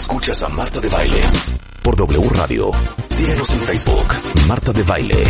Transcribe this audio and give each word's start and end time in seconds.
Escuchas 0.00 0.42
a 0.42 0.48
Marta 0.48 0.80
de 0.80 0.88
Baile 0.88 1.20
por 1.82 1.94
W 1.94 2.28
Radio. 2.30 2.70
Síguenos 3.10 3.50
en 3.50 3.60
Facebook, 3.60 4.06
Marta 4.48 4.72
de 4.72 4.82
Baile. 4.82 5.22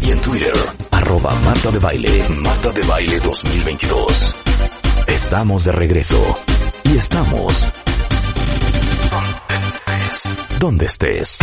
Y 0.00 0.10
en 0.10 0.20
Twitter, 0.22 0.54
arroba 0.90 1.34
Marta 1.44 1.70
de 1.70 1.78
Baile, 1.78 2.24
Marta 2.40 2.72
de 2.72 2.82
Baile 2.86 3.18
2022. 3.20 4.34
Estamos 5.08 5.64
de 5.66 5.72
regreso. 5.72 6.38
Y 6.84 6.96
estamos... 6.96 7.70
Donde 10.58 10.86
estés. 10.86 11.38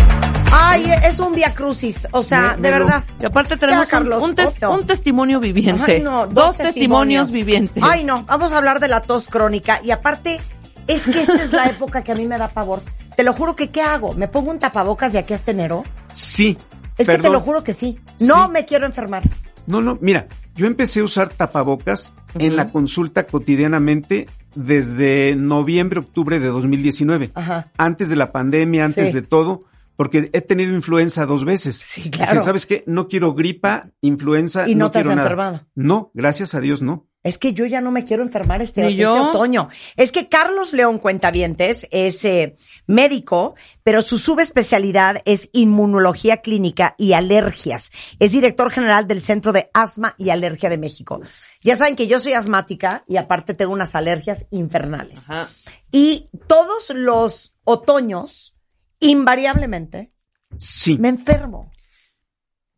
Ay, 0.51 0.91
es 1.05 1.19
un 1.19 1.33
via 1.35 1.53
crucis, 1.53 2.07
o 2.11 2.23
sea, 2.23 2.55
de 2.57 2.71
verdad. 2.71 3.03
Y 3.21 3.25
aparte 3.27 3.55
tenemos 3.55 3.85
Ya, 3.85 3.91
Carlos, 3.91 4.23
un, 4.23 4.33
tes- 4.35 4.47
otro. 4.47 4.71
un 4.73 4.87
testimonio 4.87 5.39
viviente. 5.39 5.97
Ay, 5.97 6.01
no, 6.01 6.25
dos, 6.25 6.57
testimonios. 6.57 7.31
vivientes. 7.31 7.81
Ay, 7.85 8.03
no, 8.03 8.23
vamos 8.23 8.51
a 8.51 8.57
hablar 8.57 8.79
de 8.79 8.87
la 8.87 9.01
tos 9.03 9.27
crónica. 9.27 9.79
Y 9.83 9.91
aparte, 9.91 10.41
es 10.87 11.07
que 11.07 11.21
esta 11.21 11.35
es 11.43 11.51
la 11.51 11.65
época 11.65 12.03
que 12.03 12.11
a 12.11 12.15
mí 12.15 12.27
me 12.27 12.37
da 12.37 12.47
pavor. 12.49 12.81
Te 13.15 13.23
lo 13.23 13.33
juro 13.33 13.55
que, 13.55 13.69
¿qué 13.69 13.81
hago? 13.81 14.13
¿Me 14.13 14.27
pongo 14.27 14.51
un 14.51 14.59
tapabocas 14.59 15.13
de 15.13 15.19
aquí 15.19 15.33
hasta 15.33 15.51
enero? 15.51 15.83
Sí. 16.13 16.57
Es 16.97 17.07
que 17.07 17.17
te 17.17 17.29
lo 17.29 17.39
juro 17.39 17.63
que 17.63 17.73
sí. 17.73 17.99
No 18.19 18.45
Sí. 18.45 18.51
me 18.51 18.65
quiero 18.65 18.85
enfermar. 18.85 19.23
No, 19.65 19.81
no, 19.81 19.97
mira, 20.01 20.27
yo 20.55 20.67
empecé 20.67 20.99
a 20.99 21.03
usar 21.05 21.29
tapabocas 21.29 22.13
en 22.35 22.55
la 22.55 22.67
consulta 22.67 23.25
cotidianamente 23.27 24.27
desde 24.55 25.35
noviembre, 25.35 25.99
octubre 25.99 26.39
de 26.39 26.47
2019. 26.47 27.31
Ajá. 27.33 27.71
Antes 27.77 28.09
de 28.09 28.15
la 28.15 28.31
pandemia, 28.31 28.85
antes 28.85 29.09
Sí. 29.09 29.13
de 29.15 29.21
todo, 29.21 29.63
porque 29.95 30.29
he 30.33 30.41
tenido 30.41 30.73
influenza 30.75 31.25
dos 31.25 31.45
veces. 31.45 31.75
Sí, 31.77 32.01
Dije, 32.03 32.11
claro. 32.25 32.41
¿Sabes 32.43 32.65
qué? 32.65 32.83
No 32.87 33.07
quiero 33.07 33.33
gripa, 33.33 33.89
influenza. 34.01 34.67
Y 34.67 34.75
no 34.75 34.91
te 34.91 34.99
has 34.99 35.03
quiero 35.03 35.15
nada. 35.15 35.27
enfermado. 35.29 35.61
No, 35.75 36.11
gracias 36.13 36.53
a 36.55 36.59
Dios 36.59 36.81
no. 36.81 37.07
Es 37.23 37.37
que 37.37 37.53
yo 37.53 37.65
ya 37.65 37.79
no 37.79 37.89
me 37.89 38.03
quiero 38.03 38.21
enfermar 38.21 38.61
este, 38.61 38.87
este 38.87 39.07
otoño. 39.07 39.69
Es 39.95 40.11
que 40.11 40.27
Carlos 40.27 40.73
León 40.73 40.99
Cuentavientes 40.99 41.87
es 41.89 42.23
eh, 42.25 42.55
médico, 42.85 43.55
pero 43.83 44.01
su 44.01 44.17
subespecialidad 44.17 45.21
es 45.23 45.49
inmunología 45.53 46.37
clínica 46.37 46.95
y 46.97 47.13
alergias. 47.13 47.91
Es 48.19 48.33
director 48.33 48.71
general 48.71 49.07
del 49.07 49.21
Centro 49.21 49.53
de 49.53 49.69
Asma 49.73 50.15
y 50.17 50.31
Alergia 50.31 50.69
de 50.69 50.77
México. 50.77 51.21
Ya 51.61 51.77
saben 51.77 51.95
que 51.95 52.07
yo 52.07 52.19
soy 52.19 52.33
asmática 52.33 53.05
y 53.07 53.15
aparte 53.15 53.53
tengo 53.53 53.71
unas 53.71 53.95
alergias 53.95 54.47
infernales. 54.51 55.29
Ajá. 55.29 55.47
Y 55.91 56.29
todos 56.47 56.91
los 56.93 57.55
otoños, 57.63 58.55
invariablemente, 58.99 60.11
Sí. 60.57 60.97
me 60.97 61.09
enfermo. 61.09 61.71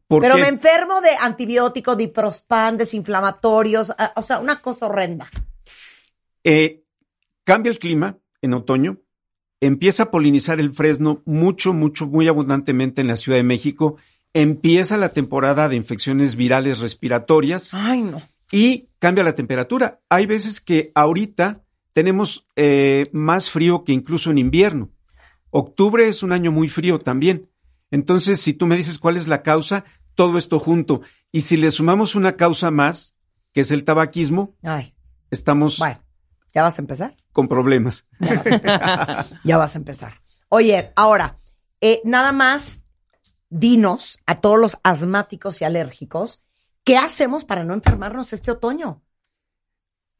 Porque 0.07 0.27
Pero 0.27 0.39
me 0.39 0.47
enfermo 0.47 1.01
de 1.01 1.09
antibióticos, 1.19 1.97
diprospan, 1.97 2.77
desinflamatorios, 2.77 3.93
ah, 3.97 4.13
o 4.15 4.21
sea, 4.21 4.39
una 4.39 4.61
cosa 4.61 4.85
horrenda. 4.87 5.29
eh, 6.43 6.83
cambia 7.43 7.71
el 7.71 7.79
clima 7.79 8.17
en 8.41 8.53
otoño, 8.53 8.99
empieza 9.61 10.03
a 10.03 10.11
polinizar 10.11 10.59
el 10.59 10.73
fresno 10.73 11.23
mucho, 11.25 11.73
mucho, 11.73 12.05
muy 12.07 12.27
abundantemente 12.27 13.01
en 13.01 13.07
la 13.07 13.17
Ciudad 13.17 13.37
de 13.37 13.43
México, 13.43 13.97
empieza 14.33 14.97
la 14.97 15.09
temporada 15.09 15.69
de 15.69 15.75
infecciones 15.75 16.35
virales 16.35 16.79
respiratorias. 16.79 17.73
Ay, 17.73 18.01
no. 18.01 18.21
y 18.51 18.89
cambia 18.99 19.23
la 19.23 19.33
temperatura. 19.35 20.01
Hay 20.09 20.25
veces 20.25 20.61
que 20.61 20.91
ahorita 20.93 21.63
tenemos 21.93 22.47
eh, 22.55 23.09
más 23.11 23.49
frío 23.49 23.83
que 23.83 23.93
incluso 23.93 24.29
en 24.29 24.37
invierno. 24.37 24.91
Octubre 25.49 26.07
es 26.07 26.21
un 26.23 26.33
año 26.33 26.51
muy 26.51 26.67
frío 26.67 26.99
también. 26.99 27.49
Entonces, 27.91 28.41
si 28.41 28.53
tú 28.53 28.67
me 28.67 28.77
dices 28.77 28.99
cuál 28.99 29.17
es 29.17 29.27
la 29.27 29.43
causa, 29.43 29.85
todo 30.15 30.37
esto 30.37 30.59
junto. 30.59 31.01
Y 31.31 31.41
si 31.41 31.57
le 31.57 31.71
sumamos 31.71 32.15
una 32.15 32.35
causa 32.35 32.71
más, 32.71 33.15
que 33.53 33.61
es 33.61 33.71
el 33.71 33.83
tabaquismo, 33.83 34.55
Ay, 34.63 34.95
estamos 35.31 35.77
bueno, 35.79 35.99
¿ya 36.53 36.63
vas 36.63 36.77
a 36.79 36.81
empezar? 36.81 37.15
con 37.31 37.47
problemas. 37.47 38.07
Ya 38.19 38.35
vas 38.35 38.47
a 38.47 39.25
ya 39.43 39.57
vas 39.57 39.75
a 39.75 39.77
empezar. 39.77 40.21
Oye, 40.49 40.91
ahora, 40.95 41.35
eh, 41.81 42.01
nada 42.05 42.31
más 42.31 42.83
dinos 43.49 44.17
a 44.25 44.35
todos 44.35 44.59
los 44.59 44.77
asmáticos 44.83 45.61
y 45.61 45.65
alérgicos, 45.65 46.41
¿qué 46.83 46.97
hacemos 46.97 47.45
para 47.45 47.63
no 47.63 47.73
enfermarnos 47.73 48.33
este 48.33 48.51
otoño? 48.51 49.01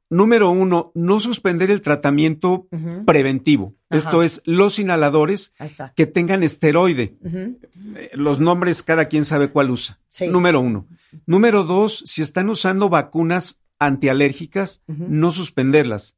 Número 0.09 0.51
uno, 0.51 0.91
no 0.93 1.19
suspender 1.19 1.71
el 1.71 1.81
tratamiento 1.81 2.67
preventivo. 3.05 3.75
Ajá. 3.89 3.97
Esto 3.97 4.23
es 4.23 4.41
los 4.45 4.77
inhaladores 4.77 5.53
que 5.95 6.05
tengan 6.05 6.43
esteroide. 6.43 7.17
Eh, 7.23 8.11
los 8.13 8.39
nombres 8.39 8.83
cada 8.83 9.05
quien 9.05 9.25
sabe 9.25 9.49
cuál 9.49 9.71
usa. 9.71 9.99
Sí. 10.09 10.27
Número 10.27 10.59
uno. 10.59 10.87
Número 11.25 11.63
dos, 11.63 12.03
si 12.05 12.21
están 12.21 12.49
usando 12.49 12.89
vacunas 12.89 13.61
antialérgicas, 13.79 14.83
no 14.87 15.31
suspenderlas. 15.31 16.17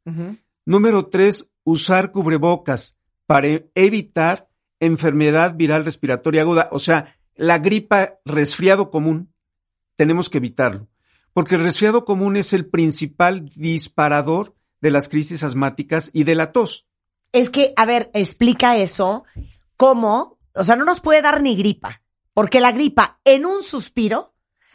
Número 0.65 1.05
tres, 1.05 1.49
usar 1.63 2.11
cubrebocas 2.11 2.97
para 3.25 3.61
evitar 3.75 4.49
enfermedad 4.79 5.55
viral 5.55 5.85
respiratoria 5.85 6.41
aguda. 6.41 6.69
O 6.71 6.79
sea, 6.79 7.15
la 7.35 7.59
gripa 7.59 8.15
resfriado 8.25 8.89
común, 8.89 9.33
tenemos 9.95 10.29
que 10.29 10.37
evitarlo. 10.39 10.87
Porque 11.37 11.53
el 11.53 11.61
resfriado 11.61 12.03
común 12.03 12.35
es 12.35 12.51
el 12.53 12.65
principal 12.65 13.47
disparador 13.55 14.55
de 14.81 14.89
las 14.89 15.07
crisis 15.07 15.43
asmáticas 15.43 16.09
y 16.11 16.23
de 16.23 16.33
la 16.33 16.51
tos. 16.51 16.87
Es 17.31 17.51
que, 17.51 17.73
a 17.75 17.85
ver, 17.85 18.09
explica 18.15 18.75
eso, 18.77 19.23
cómo, 19.75 20.39
o 20.55 20.65
sea, 20.65 20.75
no 20.75 20.83
nos 20.83 20.99
puede 20.99 21.21
dar 21.21 21.43
ni 21.43 21.55
gripa, 21.55 22.01
porque 22.33 22.59
la 22.59 22.71
gripa 22.71 23.19
en 23.23 23.45
un 23.45 23.61
suspiro, 23.61 24.33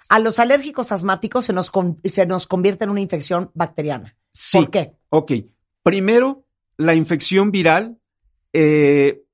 a 0.08 0.20
los 0.20 0.38
alérgicos 0.38 0.92
asmáticos 0.92 1.46
se 1.46 1.52
nos, 1.52 1.68
con- 1.68 2.00
se 2.04 2.26
nos 2.26 2.46
convierte 2.46 2.84
en 2.84 2.90
una 2.90 3.00
infección 3.00 3.50
bacteriana. 3.54 4.16
Sí. 4.30 4.58
¿Por 4.58 4.70
qué? 4.70 4.92
Ok. 5.08 5.32
Primero, 5.82 6.44
la 6.76 6.94
infección 6.94 7.50
viral 7.50 7.98
eh, 8.52 9.24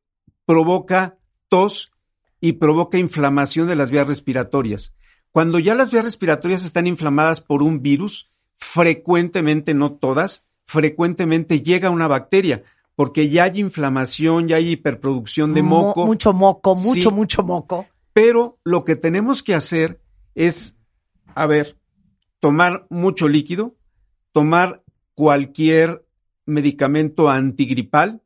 provoca 0.46 1.18
tos 1.50 1.92
y 2.40 2.52
provoca 2.52 2.96
inflamación 2.96 3.66
de 3.68 3.76
las 3.76 3.90
vías 3.90 4.06
respiratorias. 4.06 4.94
Cuando 5.38 5.60
ya 5.60 5.76
las 5.76 5.92
vías 5.92 6.02
respiratorias 6.04 6.64
están 6.64 6.88
inflamadas 6.88 7.40
por 7.40 7.62
un 7.62 7.80
virus, 7.80 8.28
frecuentemente, 8.56 9.72
no 9.72 9.92
todas, 9.92 10.44
frecuentemente 10.66 11.60
llega 11.60 11.90
una 11.90 12.08
bacteria, 12.08 12.64
porque 12.96 13.28
ya 13.30 13.44
hay 13.44 13.60
inflamación, 13.60 14.48
ya 14.48 14.56
hay 14.56 14.70
hiperproducción 14.72 15.54
de 15.54 15.62
Mo- 15.62 15.82
moco. 15.82 16.06
mucho 16.06 16.32
moco, 16.32 16.74
mucho, 16.74 17.10
Sí. 17.10 17.14
mucho 17.14 17.44
moco. 17.44 17.86
Pero 18.12 18.58
lo 18.64 18.82
que 18.82 18.96
tenemos 18.96 19.44
que 19.44 19.54
hacer 19.54 20.00
es, 20.34 20.76
a 21.36 21.46
ver, 21.46 21.76
tomar 22.40 22.88
mucho 22.90 23.28
líquido, 23.28 23.76
tomar 24.32 24.82
cualquier 25.14 26.04
medicamento 26.46 27.30
antigripal 27.30 28.20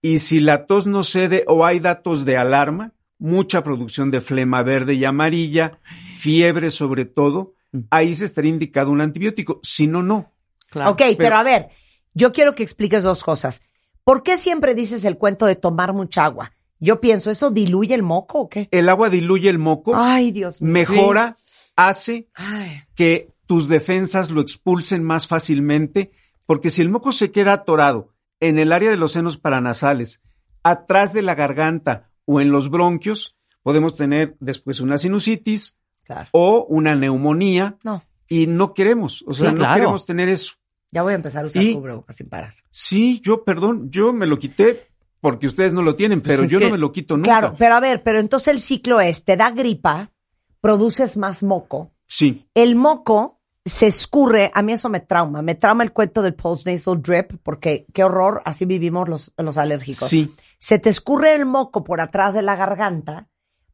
y 0.00 0.18
si 0.18 0.38
la 0.38 0.66
tos 0.66 0.86
no 0.86 1.02
cede 1.02 1.42
o 1.48 1.66
hay 1.66 1.80
datos 1.80 2.24
de 2.24 2.36
alarma, 2.36 2.92
mucha 3.24 3.64
producción 3.64 4.10
de 4.10 4.20
flema 4.20 4.62
verde 4.62 4.94
y 4.94 5.04
amarilla, 5.06 5.78
fiebre 6.14 6.70
sobre 6.70 7.06
todo, 7.06 7.54
ahí 7.88 8.14
se 8.14 8.26
estaría 8.26 8.50
indicado 8.50 8.90
un 8.90 9.00
antibiótico. 9.00 9.60
Si 9.62 9.86
no, 9.86 10.02
no. 10.02 10.30
Claro. 10.68 10.90
ok, 10.90 11.02
pero, 11.16 11.36
a 11.36 11.42
ver, 11.42 11.68
yo 12.12 12.32
quiero 12.32 12.54
que 12.54 12.62
expliques 12.62 13.02
dos 13.02 13.24
cosas. 13.24 13.62
¿Por 14.04 14.22
qué 14.22 14.36
siempre 14.36 14.74
dices 14.74 15.06
el 15.06 15.16
cuento 15.16 15.46
de 15.46 15.56
tomar 15.56 15.94
mucha 15.94 16.26
agua? 16.26 16.52
Yo 16.78 17.00
pienso, 17.00 17.30
¿eso 17.30 17.50
diluye 17.50 17.94
el 17.94 18.02
moco 18.02 18.40
o 18.40 18.48
qué? 18.50 18.68
El 18.70 18.90
agua 18.90 19.08
diluye 19.08 19.48
el 19.48 19.58
moco, 19.58 19.94
Ay, 19.96 20.30
Dios 20.30 20.60
mío. 20.60 20.72
mejora, 20.72 21.36
hace 21.76 22.28
Ay. 22.34 22.82
que 22.94 23.30
tus 23.46 23.68
defensas 23.68 24.30
lo 24.30 24.42
expulsen 24.42 25.02
más 25.02 25.26
fácilmente, 25.26 26.12
porque 26.44 26.68
si 26.68 26.82
el 26.82 26.90
moco 26.90 27.10
se 27.10 27.30
queda 27.30 27.54
atorado 27.54 28.12
en 28.40 28.58
el 28.58 28.70
área 28.70 28.90
de 28.90 28.98
los 28.98 29.12
senos 29.12 29.38
paranasales, 29.38 30.20
atrás 30.62 31.14
de 31.14 31.22
la 31.22 31.34
garganta 31.34 32.10
o 32.26 32.40
en 32.40 32.50
los 32.50 32.70
bronquios, 32.70 33.36
podemos 33.62 33.94
tener 33.94 34.36
después 34.40 34.80
una 34.80 34.98
sinusitis 34.98 35.76
Claro. 36.04 36.28
o 36.32 36.66
una 36.68 36.94
neumonía 36.94 37.78
No, 37.82 38.02
y 38.28 38.46
no 38.46 38.74
queremos, 38.74 39.24
o 39.26 39.32
sea, 39.32 39.48
Sí, 39.48 39.52
no 39.54 39.58
claro. 39.60 39.74
queremos 39.74 40.04
tener 40.06 40.28
eso. 40.28 40.52
ya 40.92 41.02
voy 41.02 41.12
a 41.12 41.16
empezar 41.16 41.42
a 41.44 41.46
usar 41.46 41.62
Y- 41.62 41.74
cubrebocas 41.74 42.14
sin 42.16 42.28
parar. 42.28 42.54
Sí, 42.70 43.20
yo, 43.24 43.42
perdón, 43.44 43.90
yo 43.90 44.12
me 44.12 44.26
lo 44.26 44.38
quité 44.38 44.86
porque 45.20 45.46
ustedes 45.46 45.72
no 45.72 45.82
lo 45.82 45.96
tienen, 45.96 46.20
pero 46.20 46.44
es 46.44 46.50
yo 46.50 46.58
que- 46.58 46.66
no 46.66 46.70
me 46.72 46.78
lo 46.78 46.92
quito 46.92 47.16
nunca. 47.16 47.30
Claro, 47.30 47.54
pero 47.58 47.74
a 47.76 47.80
ver, 47.80 48.02
pero 48.02 48.20
entonces 48.20 48.48
el 48.48 48.60
ciclo 48.60 49.00
es, 49.00 49.24
te 49.24 49.36
da 49.36 49.50
gripa, 49.50 50.12
produces 50.60 51.16
más 51.16 51.42
moco, 51.42 51.92
Sí, 52.06 52.46
el 52.54 52.76
moco 52.76 53.40
se 53.64 53.86
escurre, 53.86 54.50
a 54.54 54.62
mí 54.62 54.72
eso 54.74 54.90
me 54.90 55.00
trauma, 55.00 55.40
me 55.40 55.54
trauma 55.54 55.82
el 55.84 55.92
cuento 55.92 56.20
del 56.20 56.34
postnasal 56.34 57.00
drip, 57.00 57.32
porque 57.42 57.86
qué 57.94 58.04
horror, 58.04 58.42
así 58.44 58.66
vivimos 58.66 59.08
los, 59.08 59.32
los 59.38 59.56
alérgicos. 59.56 60.06
sí, 60.08 60.28
Se 60.64 60.78
te 60.78 60.88
escurre 60.88 61.34
el 61.34 61.44
moco 61.44 61.84
por 61.84 62.00
atrás 62.00 62.32
de 62.32 62.40
la 62.40 62.56
garganta, 62.56 63.28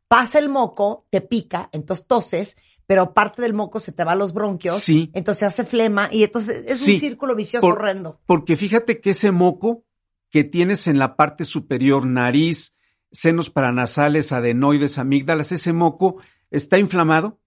pasa 0.09 0.41
el 0.41 0.49
moco, 0.49 1.07
te 1.11 1.21
pica, 1.21 1.69
entonces 1.71 2.05
toses, 2.09 2.57
pero 2.85 3.15
parte 3.15 3.43
del 3.43 3.55
moco 3.55 3.79
se 3.79 3.93
te 3.93 4.03
va 4.03 4.11
a 4.13 4.17
los 4.17 4.33
bronquios, 4.33 4.75
Sí. 4.81 5.09
entonces 5.15 5.45
hace 5.45 5.63
flema 5.63 6.09
y 6.11 6.25
entonces 6.25 6.65
es 6.69 6.81
Sí, 6.81 6.95
un 6.95 6.99
círculo 6.99 7.37
vicioso 7.37 7.65
por- 7.69 7.79
horrendo. 7.79 8.19
porque 8.27 8.57
fíjate 8.57 9.01
que 9.01 9.11
ese 9.11 9.31
moco 9.31 9.85
que 10.31 10.43
tienes 10.43 10.89
en 10.89 10.99
la 10.99 11.15
parte 11.15 11.45
superior, 11.45 12.07
nariz, 12.07 12.75
senos 13.13 13.51
paranasales, 13.51 14.33
adenoides, 14.33 14.99
amígdalas, 14.99 15.53
ese 15.53 15.73
moco 15.73 16.17
está 16.51 16.77
inflamado 16.81 17.39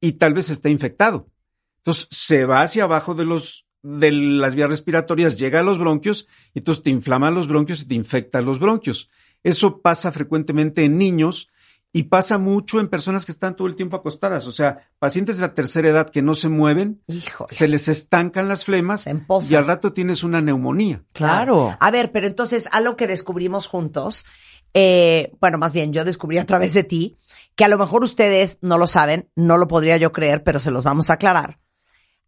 y 0.00 0.12
tal 0.12 0.34
vez 0.34 0.50
está 0.50 0.68
infectado. 0.68 1.30
Entonces 1.78 2.06
se 2.10 2.44
va 2.44 2.60
hacia 2.60 2.84
abajo 2.84 3.14
de 3.14 3.24
los 3.24 3.66
de 3.82 4.12
las 4.12 4.54
vías 4.54 4.70
respiratorias 4.70 5.38
llega 5.38 5.60
a 5.60 5.62
los 5.62 5.78
bronquios 5.78 6.26
y 6.54 6.58
entonces 6.58 6.82
te 6.82 6.90
inflaman 6.90 7.34
los 7.34 7.46
bronquios 7.48 7.82
y 7.82 7.86
te 7.86 7.94
infecta 7.94 8.40
los 8.40 8.58
bronquios. 8.58 9.10
Eso 9.42 9.80
pasa 9.80 10.12
frecuentemente 10.12 10.84
en 10.84 10.98
niños 10.98 11.48
y 11.92 12.04
pasa 12.04 12.38
mucho 12.38 12.80
en 12.80 12.88
personas 12.88 13.24
que 13.24 13.32
están 13.32 13.56
todo 13.56 13.66
el 13.66 13.76
tiempo 13.76 13.96
acostadas, 13.96 14.46
o 14.46 14.52
sea, 14.52 14.88
pacientes 14.98 15.38
de 15.38 15.42
la 15.42 15.54
tercera 15.54 15.88
edad 15.88 16.10
que 16.10 16.20
no 16.20 16.34
se 16.34 16.48
mueven, 16.48 17.02
Híjole. 17.06 17.48
se 17.48 17.66
les 17.66 17.88
estancan 17.88 18.46
las 18.46 18.64
flemas 18.64 19.06
y 19.48 19.54
al 19.54 19.66
rato 19.66 19.92
tienes 19.92 20.22
una 20.22 20.42
neumonía. 20.42 21.02
Claro. 21.12 21.76
A 21.80 21.90
ver, 21.90 22.12
pero 22.12 22.26
entonces 22.26 22.68
algo 22.72 22.96
que 22.96 23.06
descubrimos 23.06 23.68
juntos, 23.68 24.26
eh, 24.74 25.32
bueno, 25.40 25.56
más 25.56 25.72
bien 25.72 25.92
yo 25.92 26.04
descubrí 26.04 26.36
a 26.38 26.46
través 26.46 26.74
de 26.74 26.84
ti, 26.84 27.16
que 27.56 27.64
a 27.64 27.68
lo 27.68 27.78
mejor 27.78 28.04
ustedes 28.04 28.58
no 28.60 28.76
lo 28.76 28.86
saben, 28.86 29.30
no 29.34 29.56
lo 29.56 29.66
podría 29.66 29.96
yo 29.96 30.12
creer, 30.12 30.42
pero 30.42 30.60
se 30.60 30.70
los 30.70 30.84
vamos 30.84 31.08
a 31.08 31.14
aclarar. 31.14 31.58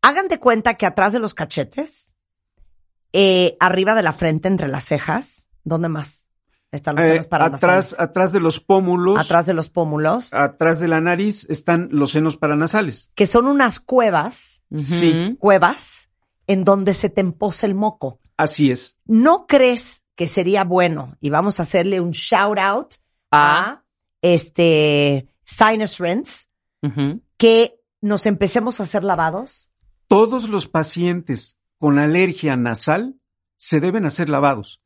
Hagan 0.02 0.29
de 0.29 0.38
cuenta 0.38 0.75
que 0.75 0.87
atrás 0.87 1.12
de 1.12 1.19
los 1.19 1.35
cachetes, 1.35 2.14
eh, 3.12 3.56
arriba 3.61 3.94
de 3.94 4.02
la 4.02 4.12
frente, 4.12 4.49
entre 4.49 4.69
las 4.69 4.85
cejas, 4.85 5.49
¿dónde 5.64 5.88
más? 5.88 6.29
Están 6.73 6.94
los 6.97 7.05
Eh, 7.05 7.08
senos 7.08 7.26
paranasales. 7.26 7.62
atrás, 7.93 8.00
atrás 8.08 8.32
de 8.32 8.41
los 8.41 8.61
pómulos, 8.61 9.19
atrás 9.19 9.47
de 9.47 9.55
los 9.55 9.69
pómulos, 9.70 10.29
atrás 10.32 10.79
de 10.79 10.87
la 10.88 11.00
nariz 11.00 11.44
están 11.50 11.88
los 11.91 12.12
senos 12.12 12.37
paranasales. 12.37 13.11
que 13.14 13.26
son 13.26 13.47
unas 13.47 13.81
cuevas, 13.81 14.62
Sí. 14.75 15.37
Cuevas, 15.41 16.08
en 16.47 16.64
donde 16.64 16.94
se 16.94 17.11
te 17.11 17.20
emposa 17.20 17.67
el 17.67 17.75
moco. 17.75 18.20
Así 18.37 18.70
es. 18.70 18.97
¿No 19.05 19.47
crees 19.47 20.05
que 20.14 20.26
sería 20.29 20.62
bueno? 20.64 21.17
Y 21.20 21.31
vamos 21.31 21.58
a 21.58 21.64
hacerle 21.64 22.00
un 22.00 22.12
shout 22.12 22.58
out 22.58 22.94
a 23.32 23.82
este 24.23 25.26
Sinus 25.44 25.99
Rinse, 25.99 26.47
que 27.37 27.81
nos 28.00 28.26
empecemos 28.26 28.79
a 28.81 28.85
hacer 28.85 29.02
lavados. 29.05 29.70
Todos 30.11 30.49
los 30.49 30.67
pacientes 30.67 31.57
con 31.79 32.01
alergia 32.01 32.57
nasal 32.57 33.15
se 33.57 33.79
deben 33.79 34.07
hacer 34.07 34.29
lavados. 34.29 34.83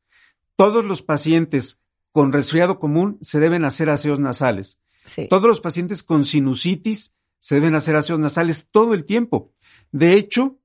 Todos 0.55 0.85
los 0.85 1.01
pacientes 1.01 1.81
con 2.11 2.31
resfriado 2.31 2.77
común 2.77 3.17
se 3.21 3.39
deben 3.39 3.65
hacer 3.65 3.89
aseos 3.89 4.19
nasales. 4.19 4.79
Sí. 5.03 5.27
Todos 5.27 5.47
los 5.47 5.61
pacientes 5.61 6.03
con 6.03 6.25
sinusitis 6.25 7.15
se 7.39 7.55
deben 7.55 7.73
hacer 7.73 7.95
aseos 7.95 8.19
nasales 8.19 8.67
todo 8.69 8.93
el 8.93 9.03
tiempo. 9.03 9.51
De 9.91 10.13
hecho, 10.13 10.59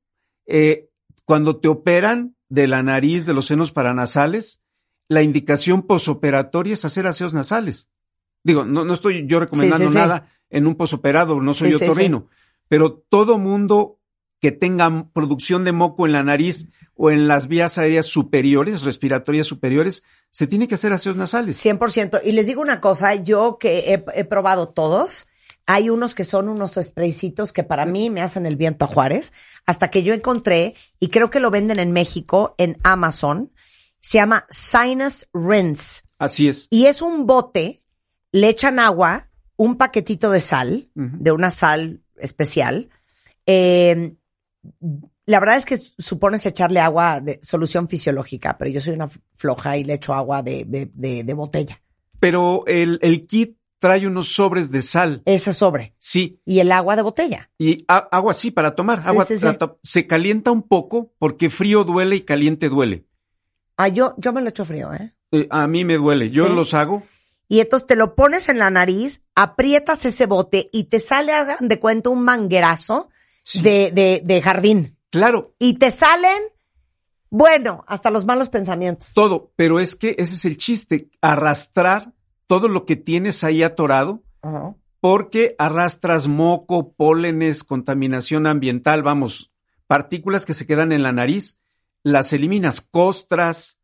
eh, 0.45 0.91
cuando 1.25 1.57
te 1.57 1.69
operan 1.69 2.37
de 2.51 2.67
la 2.67 2.83
nariz, 2.83 3.25
de 3.25 3.33
los 3.33 3.47
senos 3.47 3.73
paranasales, 3.73 4.61
la 5.09 5.23
indicación 5.23 5.87
posoperatoria 5.87 6.75
es 6.75 6.85
hacer 6.85 7.07
aseos 7.07 7.33
nasales. 7.33 7.89
Digo, 8.45 8.67
no, 8.67 8.85
no 8.85 8.93
estoy 8.93 9.27
yo 9.27 9.41
recomendando 9.41 9.87
sí, 9.87 9.95
sí. 9.95 9.99
nada 9.99 10.29
en 10.51 10.67
un 10.67 10.75
posoperado, 10.75 11.41
no 11.41 11.55
soy 11.55 11.73
sí, 11.73 11.83
otorrino, 11.83 12.29
pero 12.69 12.93
todo 12.93 13.39
mundo 13.39 14.00
que 14.41 14.53
tenga 14.53 15.09
producción 15.13 15.65
de 15.65 15.73
moco 15.73 16.07
en 16.07 16.13
la 16.13 16.23
nariz 16.23 16.69
o 16.95 17.11
en 17.11 17.29
las 17.29 17.47
vías 17.47 17.79
aéreas 17.79 18.07
superiores, 18.07 18.83
respiratorias 18.83 19.47
superiores, 19.47 20.03
se 20.31 20.47
tiene 20.47 20.69
que 20.69 20.75
hacer 20.75 20.93
aseos 20.93 21.17
nasales. 21.17 21.65
100%. 21.65 22.21
Y 22.25 22.33
les 22.33 22.47
digo 22.47 22.61
una 22.61 22.81
cosa, 22.81 23.15
yo 23.15 23.59
que 23.59 23.95
he, 23.95 24.05
he 24.15 24.25
probado 24.25 24.69
todos, 24.69 25.27
hay 25.67 25.89
unos 25.89 26.15
que 26.15 26.25
son 26.25 26.49
unos 26.49 26.79
spraycitos 26.83 27.53
que 27.53 27.65
para 27.65 27.87
mí 27.87 28.11
me 28.11 28.23
hacen 28.23 28.47
el 28.47 28.57
viento 28.57 28.85
a 28.85 28.89
Juárez, 28.89 29.33
hasta 29.67 29.89
que 29.89 30.03
yo 30.03 30.15
encontré, 30.15 30.75
y 30.99 31.09
creo 31.09 31.31
que 31.31 31.41
lo 31.41 31.51
venden 31.51 31.79
en 31.79 31.93
México, 31.93 32.55
en 32.59 32.79
Amazon, 32.83 33.53
se 34.01 34.19
llama 34.19 34.47
Sinus 34.51 35.29
Rinse. 35.33 36.03
Así 36.19 36.49
es. 36.49 36.67
Y 36.71 36.87
es 36.87 37.03
un 37.03 37.27
bote, 37.27 37.83
le 38.33 38.49
echan 38.49 38.79
agua, 38.79 39.31
un 39.57 39.77
paquetito 39.77 40.31
de 40.31 40.41
sal, 40.41 40.91
de 40.95 41.33
una 41.33 41.51
sal 41.51 42.03
especial. 42.17 42.89
Eh, 43.47 44.17
la 45.27 45.41
verdad 45.41 45.57
es 45.57 45.65
que 45.65 45.79
supones 45.79 46.45
echarle 46.47 46.81
agua 46.81 47.21
de 47.21 47.41
solución 47.43 47.89
fisiológica, 47.89 48.57
pero 48.59 48.71
yo 48.71 48.81
soy 48.81 48.95
una 48.95 49.09
floja 49.35 49.77
y 49.77 49.85
le 49.85 49.95
echo 49.95 50.13
agua 50.15 50.43
de, 50.43 50.65
de, 50.67 50.91
de, 50.93 51.25
de 51.25 51.35
botella. 51.35 51.81
Pero 52.19 52.65
el, 52.67 52.99
el 53.03 53.27
kit 53.27 53.57
trae 53.79 54.07
unos 54.07 54.29
sobres 54.29 54.71
de 54.71 54.83
sal. 54.83 55.23
Ese 55.25 55.53
sobre. 55.55 55.95
Sí, 55.99 56.41
Y 56.45 56.59
el 56.59 56.71
agua 56.73 56.97
de 56.97 57.03
botella. 57.03 57.51
y 57.59 57.85
a- 57.89 58.09
agua 58.13 58.35
sí 58.35 58.51
para 58.51 58.75
tomar. 58.75 59.01
Sí, 59.01 59.09
agua 59.09 59.25
sí, 59.25 59.37
sí. 59.39 59.43
para 59.47 59.59
to- 59.59 59.79
Se 59.83 60.07
calienta 60.07 60.51
un 60.51 60.63
poco 60.63 61.15
porque 61.19 61.49
frío 61.49 61.85
duele 61.85 62.17
y 62.17 62.21
caliente 62.23 62.69
duele. 62.69 63.07
Ah, 63.79 63.89
yo, 63.89 64.15
yo 64.19 64.33
me 64.35 64.43
lo 64.43 64.51
echo 64.51 64.67
frío, 64.67 64.93
¿eh? 64.93 65.15
Eh, 65.33 65.47
a 65.51 65.67
mí 65.67 65.87
me 65.87 65.97
duele. 65.97 66.29
Yo 66.29 66.49
los 66.51 66.75
hago. 66.75 67.03
Y 67.49 67.61
entonces 67.61 67.87
te 67.87 67.97
lo 67.97 68.15
pones 68.15 68.49
en 68.51 68.59
la 68.59 68.69
nariz, 68.69 69.23
aprietas 69.35 70.05
ese 70.05 70.27
bote 70.27 70.69
y 70.73 70.85
te 70.85 71.01
sale, 71.01 71.33
hagan 71.33 71.67
de 71.67 71.81
cuenta, 71.81 72.11
un 72.11 72.23
manguerazo 72.23 73.09
Sí. 73.43 73.63
de, 73.63 73.91
de, 73.93 74.23
de 74.25 74.43
jardín. 74.43 74.97
Claro, 75.11 75.55
Y 75.59 75.75
te 75.75 75.91
salen, 75.91 76.41
bueno, 77.31 77.85
hasta 77.89 78.11
los 78.11 78.25
malos 78.25 78.49
pensamientos. 78.49 79.13
todo. 79.15 79.53
Pero 79.57 79.81
es 79.81 79.97
que 79.97 80.15
ese 80.19 80.35
es 80.35 80.45
el 80.45 80.57
chiste. 80.57 81.11
Arrastrar 81.21 82.13
todo 82.47 82.69
lo 82.69 82.85
que 82.87 82.97
tienes 82.97 83.43
ahí 83.45 83.63
atorado 83.63 84.23
porque 85.01 85.55
arrastras 85.59 86.29
moco, 86.29 86.93
pólenes, 86.93 87.65
contaminación 87.65 88.47
ambiental, 88.47 89.03
vamos, 89.03 89.51
partículas 89.87 90.45
que 90.47 90.55
se 90.55 90.67
quedan 90.67 90.93
en 90.93 91.03
la 91.03 91.13
nariz, 91.13 91.59
las 92.03 92.33
eliminas, 92.33 92.81
costras 92.81 93.79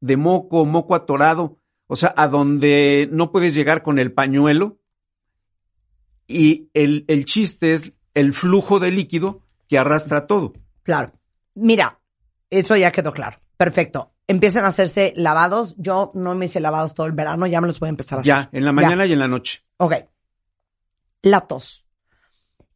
de 0.00 0.16
moco, 0.16 0.64
moco 0.64 0.94
atorado, 0.94 1.58
o 1.86 1.96
sea, 1.96 2.12
a 2.16 2.28
donde 2.28 3.08
no 3.12 3.30
puedes 3.32 3.54
llegar 3.54 3.82
con 3.82 3.98
el 3.98 4.12
pañuelo. 4.12 4.78
Y 6.26 6.68
el, 6.74 7.04
el 7.06 7.24
chiste 7.24 7.72
es 7.72 7.92
el 8.16 8.32
flujo 8.32 8.80
de 8.80 8.90
líquido 8.90 9.42
que 9.68 9.78
arrastra 9.78 10.26
todo. 10.26 10.54
Claro. 10.82 11.12
Mira, 11.54 12.00
eso 12.48 12.74
ya 12.74 12.90
quedó 12.90 13.12
claro. 13.12 13.38
Perfecto. 13.58 14.14
Empiezan 14.26 14.64
a 14.64 14.68
hacerse 14.68 15.12
lavados. 15.16 15.76
Yo 15.76 16.12
no 16.14 16.34
me 16.34 16.46
hice 16.46 16.58
lavados 16.60 16.94
todo 16.94 17.06
el 17.06 17.12
verano, 17.12 17.46
ya 17.46 17.60
me 17.60 17.66
los 17.68 17.78
voy 17.78 17.88
a 17.88 17.90
empezar 17.90 18.18
a 18.18 18.20
hacer. 18.22 18.28
Ya, 18.28 18.48
en 18.52 18.64
la 18.64 18.72
mañana 18.72 19.04
y 19.04 19.12
en 19.12 19.18
la 19.18 19.28
noche. 19.28 19.62
Ok. 19.76 19.94
La 21.22 21.42
tos. 21.42 21.84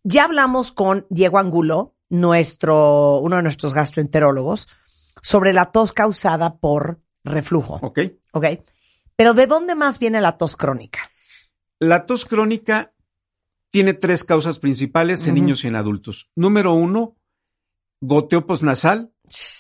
Ya 0.03 0.25
hablamos 0.25 0.73
con 0.73 1.07
Diego 1.09 1.39
Angulo, 1.39 1.95
nuestro, 2.11 3.19
uno 3.21 3.37
de 3.37 3.43
nuestros 3.43 3.73
gastroenterólogos, 3.73 4.69
sobre 5.23 5.55
la 5.55 5.73
tos 5.73 5.95
causada 5.95 6.57
por 6.59 7.01
reflujo. 7.25 7.79
¿Ok? 7.83 8.01
Ok. 8.33 8.45
Pero 9.17 9.33
¿de 9.33 9.47
dónde 9.47 9.75
más 9.75 9.99
viene 9.99 10.21
la 10.21 10.37
tos 10.37 10.57
crónica? 10.57 11.01
La 11.79 12.05
tos 12.05 12.27
crónica 12.27 12.93
tiene 13.71 13.95
tres 13.95 14.25
causas 14.25 14.59
principales 14.59 15.27
en 15.27 15.35
niños 15.35 15.65
y 15.65 15.69
en 15.69 15.77
adultos. 15.77 16.29
Número 16.37 16.75
uno, 16.75 17.17
goteo 18.01 18.47
posnasal, 18.47 19.13